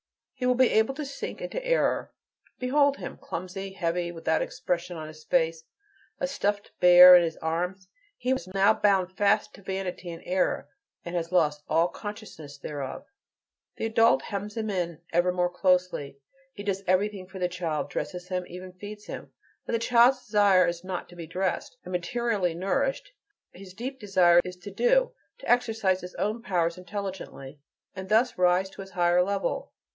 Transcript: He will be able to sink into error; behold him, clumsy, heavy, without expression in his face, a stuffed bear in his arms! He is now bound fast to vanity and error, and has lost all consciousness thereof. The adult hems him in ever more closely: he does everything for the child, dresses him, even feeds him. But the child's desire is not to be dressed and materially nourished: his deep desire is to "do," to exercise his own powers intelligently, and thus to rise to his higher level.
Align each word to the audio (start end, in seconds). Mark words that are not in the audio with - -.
He 0.33 0.47
will 0.47 0.55
be 0.55 0.71
able 0.71 0.95
to 0.95 1.05
sink 1.05 1.39
into 1.41 1.63
error; 1.63 2.11
behold 2.57 2.97
him, 2.97 3.15
clumsy, 3.17 3.73
heavy, 3.73 4.11
without 4.11 4.41
expression 4.41 4.97
in 4.97 5.05
his 5.07 5.23
face, 5.23 5.63
a 6.19 6.25
stuffed 6.25 6.71
bear 6.79 7.15
in 7.15 7.21
his 7.21 7.37
arms! 7.37 7.87
He 8.17 8.31
is 8.31 8.47
now 8.47 8.73
bound 8.73 9.11
fast 9.15 9.53
to 9.53 9.61
vanity 9.61 10.09
and 10.09 10.23
error, 10.25 10.67
and 11.05 11.13
has 11.15 11.31
lost 11.31 11.61
all 11.69 11.87
consciousness 11.89 12.57
thereof. 12.57 13.05
The 13.75 13.85
adult 13.85 14.23
hems 14.23 14.57
him 14.57 14.71
in 14.71 15.01
ever 15.13 15.31
more 15.31 15.51
closely: 15.51 16.17
he 16.55 16.63
does 16.63 16.81
everything 16.87 17.27
for 17.27 17.37
the 17.37 17.47
child, 17.47 17.91
dresses 17.91 18.29
him, 18.29 18.43
even 18.47 18.71
feeds 18.73 19.05
him. 19.05 19.31
But 19.67 19.73
the 19.73 19.77
child's 19.77 20.25
desire 20.25 20.65
is 20.65 20.83
not 20.83 21.09
to 21.09 21.15
be 21.15 21.27
dressed 21.27 21.77
and 21.85 21.91
materially 21.91 22.55
nourished: 22.55 23.11
his 23.51 23.75
deep 23.75 23.99
desire 23.99 24.41
is 24.43 24.55
to 24.55 24.71
"do," 24.71 25.11
to 25.37 25.47
exercise 25.47 26.01
his 26.01 26.15
own 26.15 26.41
powers 26.41 26.79
intelligently, 26.79 27.59
and 27.95 28.09
thus 28.09 28.31
to 28.31 28.41
rise 28.41 28.71
to 28.71 28.81
his 28.81 28.89
higher 28.89 29.21
level. 29.21 29.71